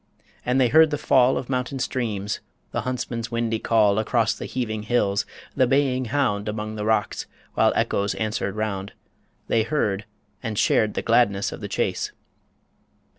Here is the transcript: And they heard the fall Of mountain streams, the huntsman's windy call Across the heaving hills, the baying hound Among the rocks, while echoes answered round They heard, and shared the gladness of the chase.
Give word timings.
And 0.43 0.59
they 0.59 0.69
heard 0.69 0.89
the 0.89 0.97
fall 0.97 1.37
Of 1.37 1.47
mountain 1.47 1.77
streams, 1.77 2.39
the 2.71 2.81
huntsman's 2.81 3.29
windy 3.29 3.59
call 3.59 3.99
Across 3.99 4.33
the 4.33 4.47
heaving 4.47 4.81
hills, 4.81 5.27
the 5.55 5.67
baying 5.67 6.05
hound 6.05 6.49
Among 6.49 6.73
the 6.73 6.85
rocks, 6.85 7.27
while 7.53 7.71
echoes 7.75 8.15
answered 8.15 8.55
round 8.55 8.93
They 9.47 9.61
heard, 9.61 10.05
and 10.41 10.57
shared 10.57 10.95
the 10.95 11.03
gladness 11.03 11.51
of 11.51 11.61
the 11.61 11.67
chase. 11.69 12.11